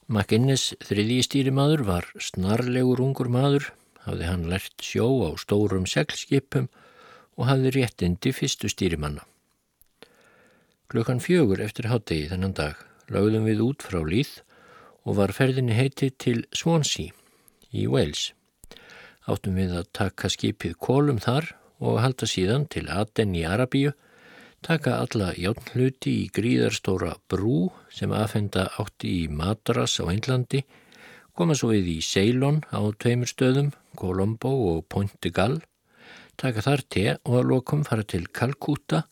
[0.08, 3.72] McInnes þriðji stýrimaður var snarlegur ungur maður
[4.06, 6.68] hafði hann lært sjó á stórum seglskipum
[7.38, 9.24] og hafði réttindi fyrstu stýrimanna.
[10.88, 12.78] Klukkan fjögur eftir hátegi þennan dag
[13.12, 14.38] lögðum við út frá Líð
[15.08, 17.12] og var ferðinni heiti til Swansea
[17.72, 18.32] í Wales.
[19.28, 21.50] Áttum við að taka skipið kólum þar
[21.84, 23.92] og halda síðan til Aden í Arabíu,
[24.64, 30.64] taka alla játnhluti í gríðarstóra brú sem aðfenda átti í Madras á Einlandi,
[31.38, 35.60] koma svo við í Ceylon á tveimur stöðum, Colombo og Pointe Gall,
[36.38, 39.04] taka þar te og að lokum fara til Kalkúta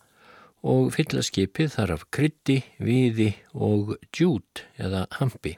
[0.66, 5.54] og fylla skipið þar af krytti, viði og djút eða hampi.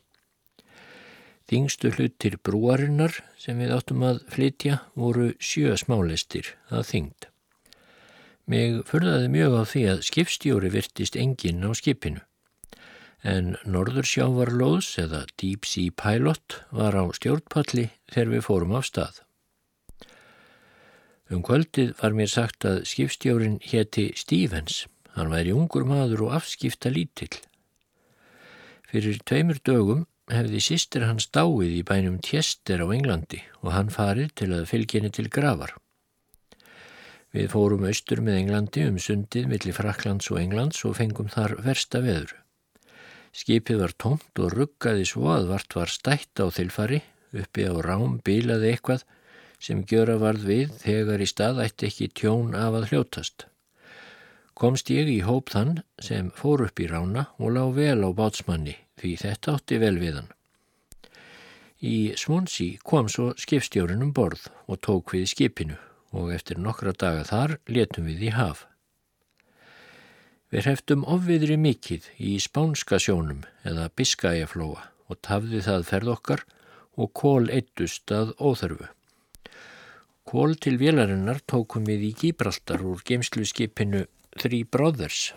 [1.48, 7.30] Þingstu hlutir brúarinnar sem við áttum að flytja voru sjö smáleistir að þingd.
[8.48, 12.27] Meg förðaði mjög á því að skipstjóri virtist enginn á skipinu
[13.26, 19.22] en Norðursjávarlóðs eða Deep Sea Pilot var á stjórnpalli þegar við fórum af stað.
[21.28, 26.88] Um kvöldið var mér sagt að skipstjórin hétti Stevens, hann væri ungur maður og afskipta
[26.94, 27.34] lítill.
[28.88, 34.32] Fyrir tveimur dögum hefði sýstir hans dáið í bænum Tjester á Englandi og hann farið
[34.40, 35.74] til að fylgjeni til gravar.
[37.36, 42.00] Við fórum austur með Englandi um sundið millir Fraklands og Englands og fengum þar versta
[42.00, 42.32] veður.
[43.36, 47.02] Skipið var tómt og ruggaði svo að vart var stætt á þilfari,
[47.36, 49.04] uppi á rám bílaði eitthvað
[49.60, 53.46] sem gjöra varð við þegar í stað ætti ekki tjón af að hljótast.
[54.58, 58.74] Komst ég í hóp þann sem fór upp í rána og lág vel á bátsmanni
[58.98, 60.32] því þetta átti vel við hann.
[61.78, 65.76] Í Svonsi kom svo skipstjórun um borð og tók við skipinu
[66.10, 68.64] og eftir nokkra daga þar letum við í haf.
[70.48, 76.44] Við hreftum ofviðri mikið í Spánska sjónum eða Biskæjaflóa og tafði það ferð okkar
[76.96, 78.88] og kól eittust að óþörfu.
[80.24, 84.06] Kól til vélarinnar tókum við í Gíbraltar úr geimslu skipinu
[84.40, 85.34] Three Brothers.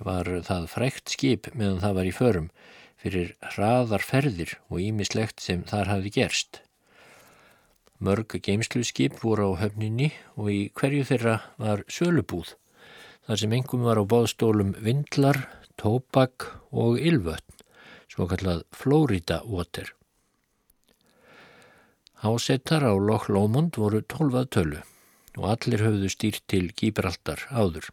[0.00, 2.50] Var það frækt skip meðan það var í förum
[2.96, 6.62] fyrir hraðar ferðir og ímislegt sem þar hafi gerst.
[8.00, 12.56] Mörg geimslu skip voru á höfninni og í hverju þeirra var sölubúð
[13.26, 15.42] þar sem engum var á báðstólum vindlar,
[15.76, 17.62] tópak og ylvötn,
[18.06, 19.90] svo kallað Florida Water.
[22.22, 24.78] Hásettar á Loch Lomond voru tólfað tölu
[25.36, 27.90] og allir höfðu stýrt til Gíbraldar áður.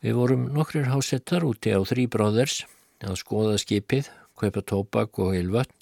[0.00, 2.64] Við vorum nokkrir hásettar úti á þrý bróðers
[3.04, 4.08] að skoða skipið,
[4.40, 5.76] kaupa tópak og ylvötn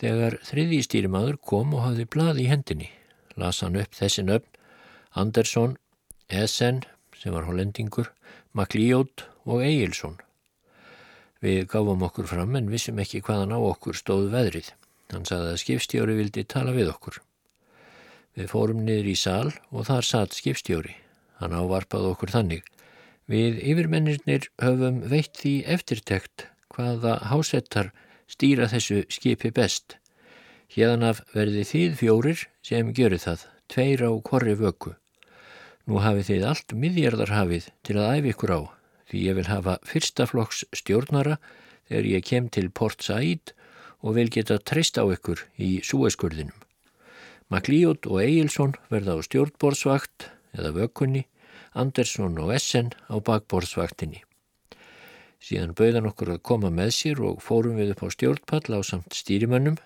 [0.00, 2.90] þegar þriði stýrimaður kom og hafði blað í hendinni.
[3.36, 4.50] Las hann upp þessi nöfn
[5.14, 5.76] Andersson,
[6.26, 6.82] Essen
[7.24, 8.10] sem var hollendingur,
[8.52, 10.18] Maklíót og Egilson.
[11.40, 14.68] Við gáfum okkur fram en vissum ekki hvaðan á okkur stóð veðrið.
[15.12, 17.18] Hann sagði að skipstjóri vildi tala við okkur.
[18.36, 20.96] Við fórum niður í sal og þar satt skipstjóri.
[21.40, 22.64] Hann ávarpaði okkur þannig.
[23.30, 27.92] Við yfirmennirnir höfum veitt því eftirtekt hvaða hásettar
[28.28, 29.96] stýra þessu skipi best.
[30.74, 34.92] Hérðan af verði þið fjórir sem gjöru það, tveir á korri vöku.
[35.84, 38.60] Nú hafið þið allt miðjarðarhafið til að æfi ykkur á
[39.10, 41.36] því ég vil hafa fyrstaflokks stjórnara
[41.90, 43.52] þegar ég kem til Port Said
[44.00, 46.56] og vil geta treyst á ykkur í súeskurðinum.
[47.52, 51.26] Maklíot og Egilson verða á stjórnborðsvakt eða vökunni,
[51.76, 54.24] Andersson og Essen á bakborðsvaktinni.
[55.44, 59.12] Síðan bauðan okkur að koma með sér og fórum við upp á stjórnpall á samt
[59.12, 59.76] stýrimönnum.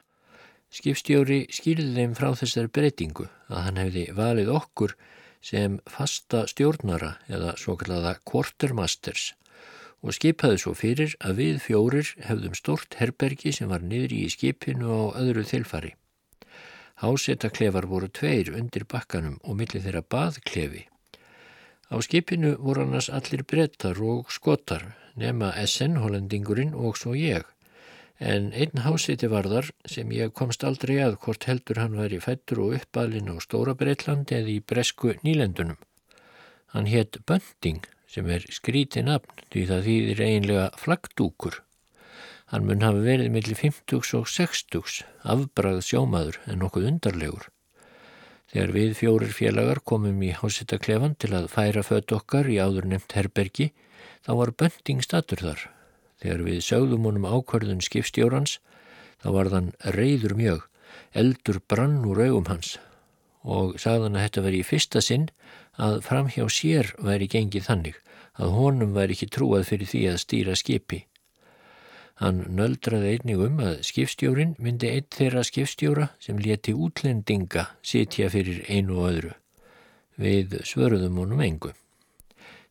[0.71, 4.95] Skipstjóri skýrði þeim frá þessari breytingu að hann hefði valið okkur
[5.45, 9.33] sem fasta stjórnara eða svo kallaða quartermasters
[10.03, 14.93] og skipaði svo fyrir að við fjórir hefðum stort herbergi sem var niður í skipinu
[14.95, 15.95] á öðru þilfari.
[17.03, 20.87] Hásettaklefar voru tveir undir bakkanum og millir þeirra baðklefi.
[21.91, 27.47] Á skipinu voru annars allir brettar og skotar nema SN hollendingurinn og svo ég
[28.19, 32.75] en einn hásiti varðar sem ég komst aldrei að hvort heldur hann væri fættur og
[32.81, 35.79] uppalinn á Stóra Breitland eða í Bresku nýlendunum.
[36.75, 41.63] Hann hétt Bönding sem er skrítið nafn því það þýðir eiginlega flagdúkur.
[42.51, 47.49] Hann mun hafa verið millir 50 og 60 afbrað sjómaður en nokkuð undarlegur.
[48.49, 53.15] Þegar við fjórir félagar komum í hásitaklefan til að færa fött okkar í áður nefnt
[53.15, 53.71] herbergi
[54.25, 55.69] þá var Bönding statur þar
[56.23, 58.59] Þegar við sögðum honum ákvarðun skipstjórans
[59.23, 60.65] þá var þann reyður mjög,
[61.15, 62.77] eldur brann úr augum hans
[63.49, 65.29] og sagðan að þetta veri í fyrsta sinn
[65.79, 68.01] að framhjá sér væri gengið þannig
[68.39, 71.05] að honum væri ekki trúað fyrir því að stýra skipi.
[72.19, 78.65] Hann nöldraði einnig um að skipstjórin myndi einn þeirra skipstjóra sem leti útlendinga sitja fyrir
[78.67, 79.35] einu og öðru.
[80.19, 81.71] Við svörðum honum engu.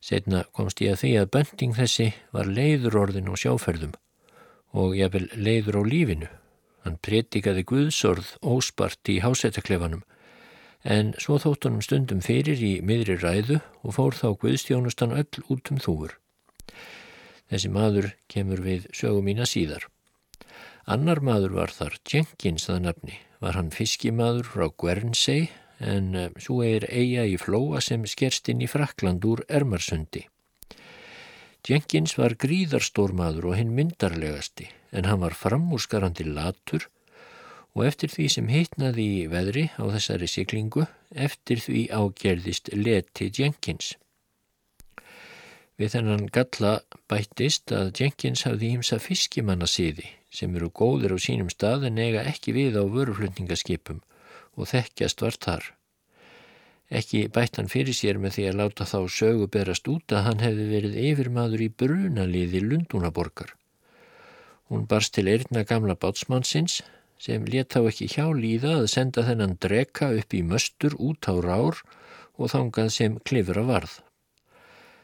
[0.00, 3.96] Setna komst ég að því að bönding þessi var leiður orðin og sjáferðum
[4.78, 6.28] og ég vil leiður á lífinu.
[6.84, 10.04] Hann pretikaði Guðsorð óspart í hásettaklefanum
[10.86, 15.72] en svo þótt honum stundum fyrir í miðri ræðu og fór þá Guðstjónustan öll út
[15.74, 16.14] um þúur.
[17.48, 19.88] Þessi maður kemur við sögu mína síðar.
[20.88, 26.62] Annar maður var þar Jenkins það nafni, var hann fiskimaður frá Guernsey en eh, svo
[26.66, 30.26] er eiga í flóa sem skerst inn í Frakland úr Ermarsundi.
[31.68, 36.86] Jenkins var gríðarstórmaður og hinn myndarlegasti en hann var framúrskarandi latur
[37.76, 43.94] og eftir því sem heitnaði í veðri á þessari siklingu, eftir því ágerðist leti Jenkins.
[45.78, 46.72] Við þennan galla
[47.10, 52.54] bættist að Jenkins hafði ímsa fiskimannasíði sem eru góðir á sínum stað en eiga ekki
[52.56, 54.00] við á vöruflutningaskipum
[54.58, 55.68] og þekkjast var þar.
[56.88, 60.42] Ekki bætt hann fyrir sér með því að láta þá sögu berast út að hann
[60.44, 63.52] hefði verið yfirmaður í brunaliði Lundúnaborgar.
[64.68, 66.80] Hún barst til eirna gamla bátsmannsins
[67.20, 71.34] sem let þá ekki hjá líða að senda þennan dreka upp í möstur út á
[71.44, 71.80] rár
[72.38, 73.98] og þangað sem klifra varð.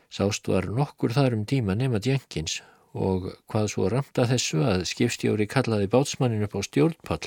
[0.08, 2.60] Sást var nokkur þar um tíma nema djenkins
[2.94, 7.24] og hvað svo ramta þessu að skipstjóri kallaði bátsmannin upp á stjórnpall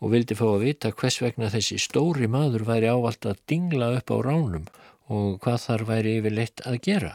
[0.00, 4.12] og vildi fá að vita hvers vegna þessi stóri maður væri ávalt að dingla upp
[4.12, 4.66] á ránum
[5.12, 7.14] og hvað þar væri yfirleitt að gera.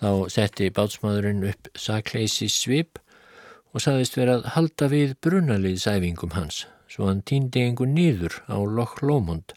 [0.00, 2.98] Þá setti bátsmaðurinn upp sakleysi svip
[3.72, 9.00] og saðist verið að halda við brunaliðsæfingum hans, svo hann týndi einhver nýður á Loch
[9.04, 9.54] Lomond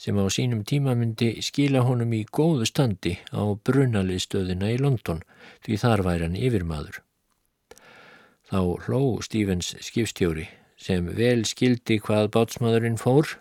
[0.00, 5.20] sem á sínum tíma myndi skila honum í góðu standi á brunaliðstöðina í London
[5.66, 7.02] því þar væri hann yfirmaður.
[8.50, 10.48] Þá hló Stevens skipstjóri
[10.80, 13.34] sem vel skildi hvað bátsmaðurinn fór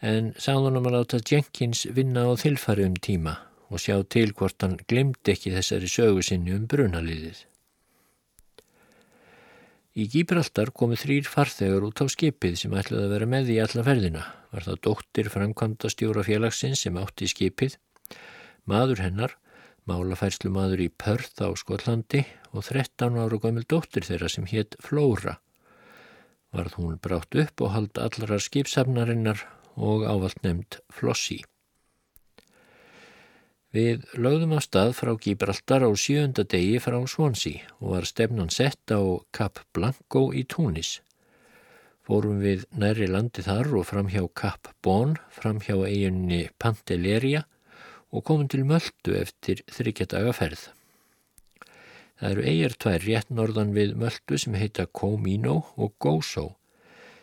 [0.00, 3.36] en sáðunum að láta Jenkins vinna á þilfari um tíma
[3.70, 7.44] og sjá til hvort hann glemdi ekki þessari sögu sinni um brunaliðið.
[10.00, 13.84] Í Gíbraltar komu þrýr farþegur út á skipið sem ætlaði að vera með í alla
[13.86, 14.24] ferðina.
[14.50, 17.76] Var það dóttir framkvæmda stjóra félagsins sem átti skipið,
[18.70, 19.36] maður hennar,
[19.90, 22.24] málafærslu maður í Pörð á Skollandi
[22.54, 25.38] og 13 ára gömul dóttir þeirra sem hétt Flóra
[26.54, 29.44] varð hún brátt upp og hald allra skipsafnarinnar
[29.76, 31.40] og ávalt nefnd Flossi.
[33.70, 38.90] Við lögðum á stað frá Gibraltar á sjönda degi frá Swansea og var stefnan sett
[38.90, 38.98] á
[39.30, 40.98] Cap Blanco í Túnis.
[42.02, 47.44] Fórum við næri landi þar og fram hjá Cap Bon, fram hjá eiginni Pantelleria
[48.10, 50.66] og komum til Möldu eftir þryggjadaga ferð.
[52.20, 56.50] Það eru eigir tvær rétt norðan við Möldu sem heita Comino og Gozo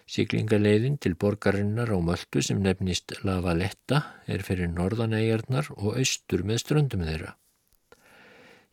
[0.07, 3.97] Siglingaleiðin til borgarinnar á Möldu sem nefnist La Valletta
[4.31, 7.33] er fyrir norðanæjarnar og austur með ströndum þeirra.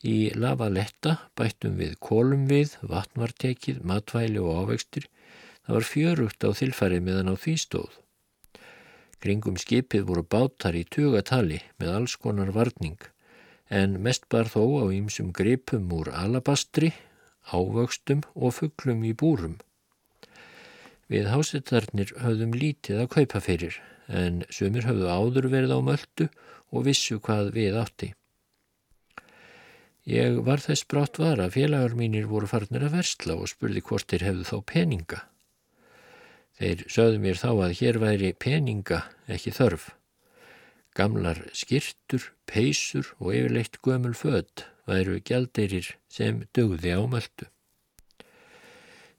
[0.06, 5.08] Í La Valletta bættum við kólum við, vatnvartekið, matvæli og ávegstir.
[5.66, 7.98] Það var fjörugt á þilfæri meðan á því stóð.
[9.18, 13.00] Kringum skipið voru bátar í tugatali með alls konar varning
[13.74, 16.92] en mest bar þó á ýmsum gripum úr alabastri,
[17.50, 19.58] ávöxtum og fugglum í búrum.
[21.10, 26.28] Við hásettarnir höfðum lítið að kaupa fyrir en sumir höfðu áður verið á möldu
[26.72, 28.10] og vissu hvað við átti.
[30.04, 34.10] Ég var þess brátt var að félagar mínir voru farnir að versla og spurði hvort
[34.10, 35.20] þeir hefðu þá peninga.
[36.60, 39.00] Þeir sögðu mér þá að hér væri peninga
[39.32, 39.88] ekki þörf.
[40.94, 47.48] Gamlar skirtur, peysur og yfirleitt gömul född væru gældeirir sem dögði á möldu.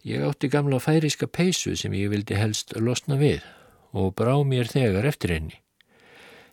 [0.06, 3.42] Ég átti gamla færiska peysu sem ég vildi helst losna við
[3.92, 5.58] og brá mér þegar eftir henni.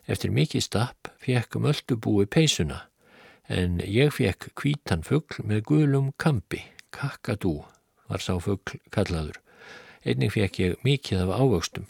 [0.09, 2.81] Eftir mikið stapp fekk möldubúi peysuna
[3.47, 7.61] en ég fekk kvítan fuggl með gulum kampi, kakadú
[8.09, 9.39] var sá fuggl kallaður.
[10.03, 11.85] Einning fekk ég mikið af ávöxtum.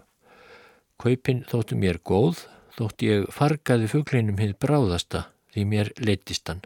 [1.01, 2.43] Kaupin þóttu mér góð,
[2.77, 6.63] þótt ég fargaði fugglinum hinn bráðasta því mér leittist hann.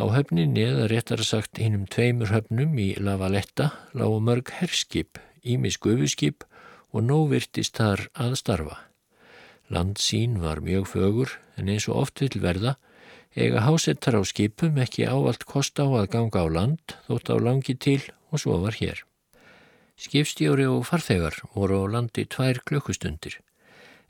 [0.00, 6.46] Á höfninni, eða réttar sagt hinnum tveimur höfnum í Lavaletta, lágu mörg herskip, ímis gufuskip
[6.92, 8.78] og nóvirtist þar að starfa.
[9.72, 12.74] Landsín var mjög fögur en eins og oft vil verða
[13.36, 17.76] eiga hásettar á skipum ekki ávalt kosta á að ganga á land þótt á langi
[17.76, 18.00] til
[18.32, 19.04] og svo var hér.
[19.96, 23.38] Skipstjóri og farþegar voru á landi tvær klukkustundir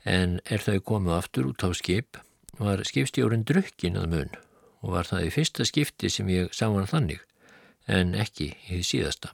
[0.03, 2.19] en er þau komið aftur út á skip
[2.59, 4.35] var skipstjórin drukkin að mun
[4.83, 7.21] og var það í fyrsta skipti sem ég sá hann þannig,
[7.87, 9.31] en ekki í síðasta.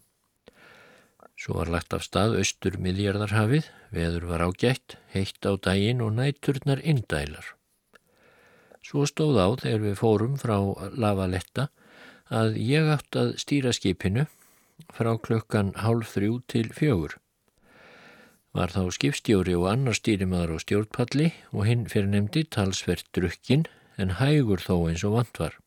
[1.40, 6.84] Svo var lagt af stað austur miðjarðarhafið, veður var ágætt, heitt á daginn og nætturnar
[6.84, 7.56] indælar.
[8.86, 10.58] Svo stóð á þegar við fórum frá
[10.94, 11.70] Lavaletta
[12.30, 14.28] að ég átt að stýra skipinu
[14.94, 17.18] frá klukkan hálf þrjú til fjögur.
[18.58, 23.68] Var þá skipstjóri og annar stýrimaður á stjórnpalli og hinn fyrir nefndi talsvert drukkinn
[24.02, 25.58] en hægur þó eins og vant var.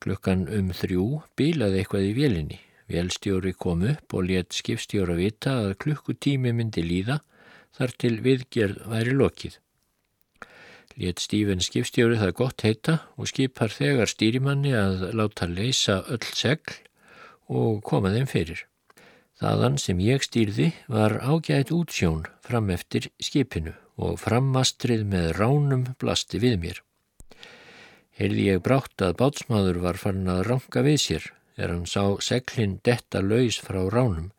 [0.00, 1.04] Klukkan um þrjú
[1.36, 2.60] bílaði eitthvað í vélinni.
[2.88, 7.20] Vélstjóri kom upp og let skipstjóra vita að klukkutími myndi líða
[7.76, 9.56] þar til viðgerð væri lokið.
[11.00, 16.76] Let Stífen skipstjóri það gott heita og skipar þegar stýrimanni að láta leysa öll segl
[17.50, 18.62] og koma þeim fyrir.
[19.42, 26.38] Þaðan sem ég stýrði var ágætt útsjón fram eftir skipinu og frammastrið með ránum blasti
[26.42, 26.78] við mér.
[28.14, 31.26] Heyrði ég brátt að bátsmaður var farin að ranka við sér
[31.58, 34.30] er hann sá seglinn detta laus frá ránum.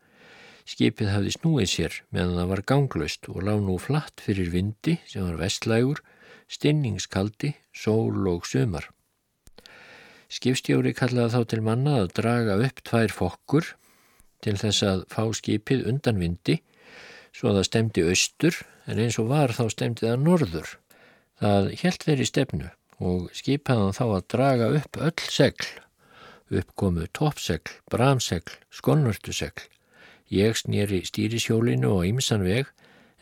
[0.66, 5.28] Skipið hafði snúið sér meðan það var ganglaust og lág nú flatt fyrir vindi sem
[5.28, 6.00] var vestlægur,
[6.48, 8.88] stinningskaldi, sól og sömar.
[10.32, 13.76] Skipstjóri kallaði þá til manna að draga upp tvær fokkur
[14.44, 16.60] til þess að fá skipið undan vindi
[17.36, 20.68] svo að það stemdi austur en eins og var þá stemdi það norður.
[21.40, 22.70] Það helt þeirri stefnu
[23.06, 25.66] og skipaðan þá að draga upp öll segl,
[26.48, 29.66] uppkomu toppsegl, bramsegl, skonnvörtusegl.
[30.32, 32.72] Ég snýri stýrisjólinu og ymsan veg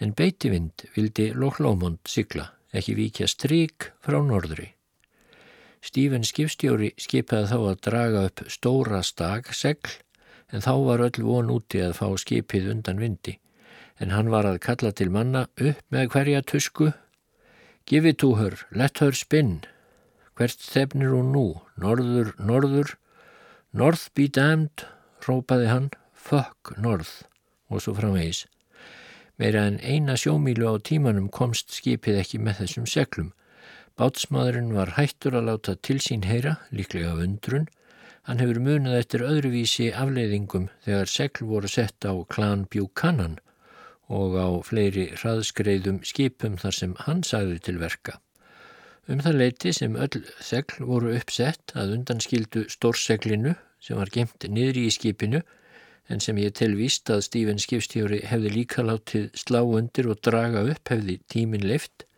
[0.01, 4.71] en beitivind vildi Lóklómond sigla, ekki vikja strík frá norðri.
[5.85, 9.99] Stífen skipstjóri skipaði þá að draga upp stóra stagsegl
[10.55, 13.41] en þá var öll von úti að fá skipið undan vindi
[14.01, 16.93] en hann var að kalla til manna upp með hverja tusku.
[17.87, 19.63] Give it to her, let her spin.
[20.35, 21.45] Hvert stefnir hún nú?
[21.79, 22.97] Norður, norður.
[23.73, 24.87] North be damned,
[25.27, 25.91] rópaði hann.
[26.13, 27.23] Fuck north.
[27.71, 28.45] Og svo framvegis.
[29.39, 33.33] Meira en eina sjómílu á tímanum komst skipið ekki með þessum seglum.
[33.99, 37.69] Bátsmaðurinn var hættur að láta til sín heyra, líklega undrun.
[38.25, 43.35] Hann hefur munið eftir öðruvísi afleiðingum þegar segl voru sett á klan Buchanan
[44.09, 48.17] og á fleiri hraðskreiðum skipum þar sem hann sagði til verka.
[49.13, 53.53] Um það leiti sem öll segl voru uppsett að undanskildu stórseglinu
[53.85, 55.45] sem var gemt niðri í skipinu
[56.09, 60.97] en sem ég telvíst að Stífinn skipstjóri hefði líka látið slá undir og draga upp
[60.97, 62.09] hefði tímin lift.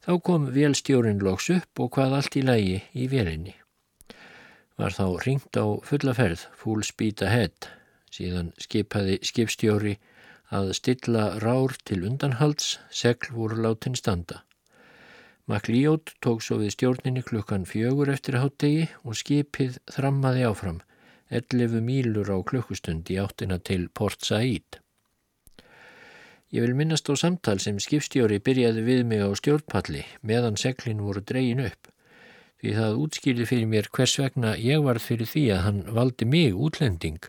[0.00, 3.59] Þá kom velstjórin loks upp og hvað allt í lægi í velinni.
[4.80, 7.66] Var þá ringt á fullaferð, full speed ahead,
[8.08, 9.98] síðan skipaði skipstjóri
[10.56, 14.40] að stilla rár til undanhalds, segl voru látin standa.
[15.52, 20.80] Maklíót tók svo við stjórninni klukkan fjögur eftir háttegi og skipið þrammaði áfram,
[21.28, 24.80] 11 mílur á klukkustund í áttina til Port Said.
[26.50, 31.20] Ég vil minnast á samtal sem skipstjóri byrjaði við mig á stjórnpalli meðan seglin voru
[31.20, 31.92] dreyin upp.
[32.60, 36.56] Því það útskýrði fyrir mér hvers vegna ég var fyrir því að hann valdi mig
[36.56, 37.22] útlending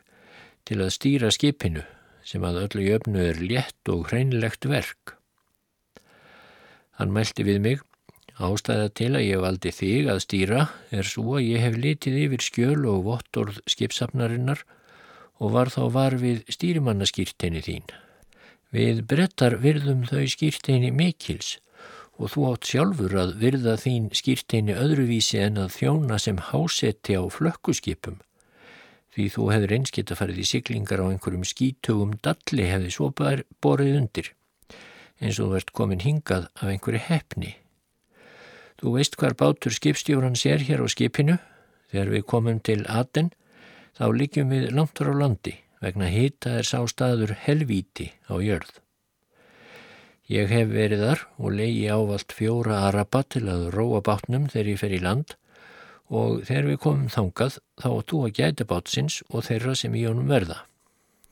[0.68, 1.86] til að stýra skipinu
[2.28, 5.16] sem að öllu jöfnu er létt og hreinlegt verk.
[7.00, 7.80] Hann mælti við mig
[8.42, 10.62] Ástæða til að ég valdi þig að stýra
[10.98, 14.64] er svo að ég hef litið yfir skjöl og vottorð skipsafnarinnar
[15.42, 17.86] og var þá var við stýrimannaskýrteini þín.
[18.74, 21.60] Við brettar virðum þau skýrteini mikils
[22.22, 27.26] og þú átt sjálfur að virða þín skýrteini öðruvísi en að þjóna sem hásetti á
[27.34, 28.20] flökkuskipum.
[29.12, 33.98] Því þú hefur einskitt að farið í siglingar á einhverjum skítugum dalli hefði svo borið
[33.98, 34.30] undir,
[35.20, 37.56] eins og þú ert komin hingað af einhverju hefni.
[38.82, 41.36] Þú veist hvar bátur skipstjóran sér hér á skipinu.
[41.92, 43.34] Þegar við komum til Aten
[43.98, 48.81] þá líkjum við langt á landi vegna hita er sá staður helvíti á jörð.
[50.32, 54.78] Ég hef verið þar og leiði ávalt fjóra araba til að róa bátnum þegar ég
[54.80, 55.34] fer í land
[56.08, 60.32] og þegar við komum þangað þá þú að gæta bátsins og þeirra sem í honum
[60.32, 60.62] verða.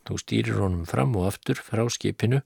[0.03, 2.41] Þú stýrir honum fram og aftur frá skipinu,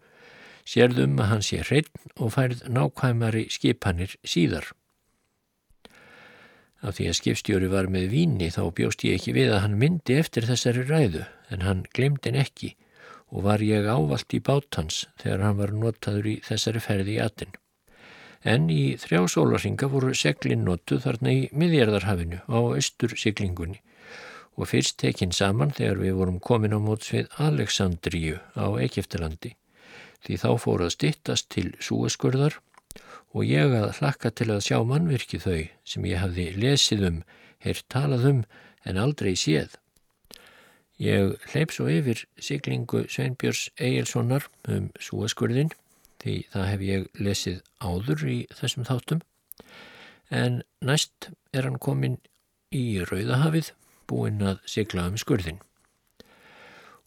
[0.61, 4.69] sérðum að hann sé hreitn og færð nákvæmari skipanir síðar.
[6.85, 10.21] Af því að skipstjóri var með víni þá bjóst ég ekki við að hann myndi
[10.21, 12.75] eftir þessari ræðu en hann glemdin ekki
[13.33, 17.55] og var ég ávalt í bátans þegar hann var notaður í þessari ferði í atin.
[18.43, 23.81] En í þrjá sólarhinga voru seglin notu þarna í miðjarðarhafinu á austur siglingunni
[24.53, 29.55] og fyrst tekinn saman þegar við vorum komin á móts við Aleksandríu á Egeftalandi
[30.23, 32.59] því þá fór að stittast til súaskurðar
[33.33, 37.23] og ég að hlakka til að sjá mannvirki þau sem ég hafði lesið um,
[37.65, 38.43] heyrt talað um
[38.85, 39.79] en aldrei séð.
[41.01, 45.73] Ég hleyp svo yfir siglingu Sveinbjörns Egilsonar um súaskurðin
[46.21, 49.23] því það hef ég lesið áður í þessum þáttum.
[50.29, 52.19] En næst er hann komin
[52.73, 53.73] í Rauðahafið
[54.09, 55.61] búinn að sigla um skurðin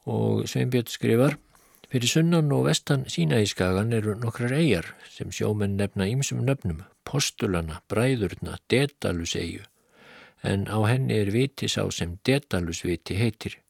[0.07, 1.39] og Sveinbjörn skrifar
[1.87, 8.57] Fyrir sunnan og vestan sínaískagan eru nokkrar eigjar sem sjómenn nefna ýmsum nöfnum, postulana, bræðurna,
[8.73, 9.63] detalusegju,
[10.43, 13.61] en á henni er viti sá sem detalusviti heitir.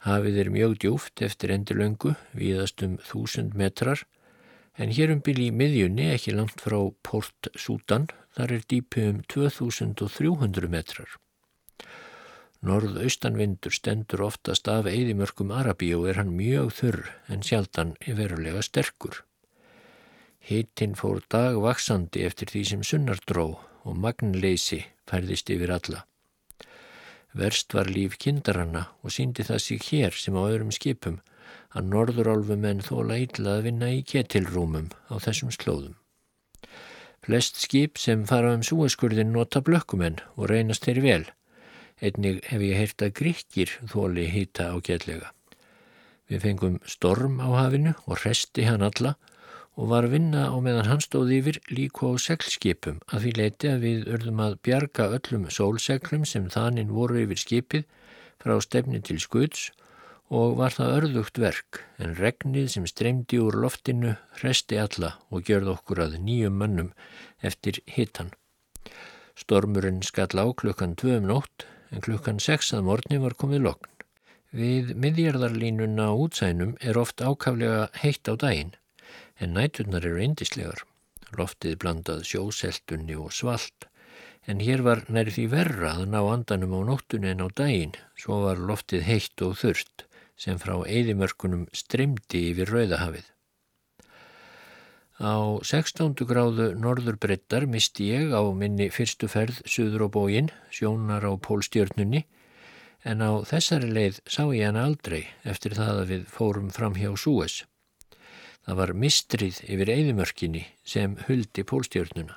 [0.00, 4.06] Hafið er mjög djúft eftir endilöngu, viðast um þúsund metrar,
[4.80, 10.70] en hér um bylji miðjunni ekki langt frá Port Sútan, þar er dýpið um 2300
[10.72, 11.18] metrar.
[12.64, 17.00] Norðaustanvindur stendur oftast af eðimörkum Arabí og er hann mjög þurr
[17.32, 19.22] en sjaldan er verulega sterkur.
[20.44, 23.46] Hittinn fór dagvaksandi eftir því sem sunnar dró
[23.84, 26.04] og magnleysi færðist yfir alla.
[27.32, 31.20] Verst var líf kindaranna og síndi það sig hér sem á öðrum skipum
[31.70, 35.94] að norðurálfumenn þóla illa að vinna í ketilrúmum á þessum slóðum.
[37.22, 41.24] Flest skip sem fara um súeskurðin nota blökkumenn og reynast þeir vel
[42.00, 45.34] Einnig hef ég heyrt að gríkir þóli hýta á gætlega.
[46.32, 49.18] Við fengum storm á hafinu og resti hann alla
[49.80, 53.84] og var vinna á meðan hann stóð yfir líku á seglskipum að því leiti að
[53.86, 57.86] við örðum að bjarga öllum sólseglum sem þaninn voru yfir skipið
[58.42, 59.70] frá stefni til skuds
[60.30, 64.12] og var það örðugt verk en regnið sem streymdi úr loftinu
[64.42, 66.92] resti alla og gjörð okkur að nýjum mannum
[67.40, 68.34] eftir hittan.
[69.40, 73.88] Stormurinn skall á klukkan tvöum nótt en klukkan 6 að morgni var komið lokn.
[74.52, 78.74] Við miðjarðarlínuna útsænum er oft ákaflega heitt á daginn,
[79.40, 80.84] en næturnar eru eindislegar.
[81.38, 83.88] Loftið blandað sjóseltunni og svalt,
[84.48, 88.42] en hér var næri því verra að ná andanum á nóttunni en á daginn, svo
[88.46, 90.06] var loftið heitt og þurft,
[90.40, 93.28] sem frá eðimörkunum strimdi yfir rauðahafið.
[95.20, 96.16] Á 16.
[96.24, 102.24] gráðu norðurbrettar misti ég á minni fyrstu ferð suður á bógin, sjónar á pólstjörnunni,
[103.04, 107.12] en á þessari leið sá ég hana aldrei eftir það að við fórum fram hjá
[107.20, 107.64] Súes.
[108.66, 112.36] Það var mistrið yfir eðimörkinni sem huldi pólstjörnuna.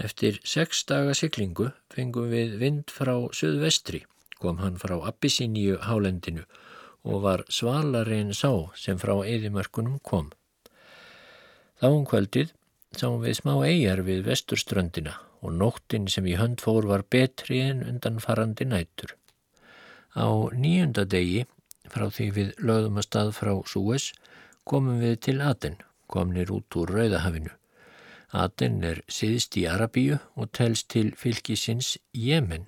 [0.00, 4.04] Eftir sex daga syklingu fengum við vind frá söðvestri,
[4.40, 6.44] kom hann frá Abyssiníu hálendinu
[7.02, 10.30] og var svalarinn sá sem frá eðimörkunum kom.
[11.80, 12.52] Þá um kvöldið
[12.96, 17.82] sáum við smá eigjar við vesturströndina og nóttin sem í hönd fór var betri en
[17.82, 19.16] undan farandi nætur.
[20.14, 21.46] Á nýjunda degi,
[21.90, 24.12] frá því við lögðum að stað frá Súes,
[24.68, 27.52] komum við til Aten, komnir út úr Rauðahafinu.
[28.32, 32.64] Aten er siðst í Arabíu og telst til fylgisins Jemen.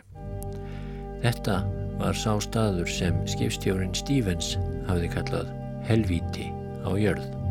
[1.25, 1.63] Þetta
[2.01, 4.57] var sá staður sem skipstjórin Stevens
[4.91, 5.55] hafði kallað
[5.89, 6.51] helvíti
[6.85, 7.44] á jörð.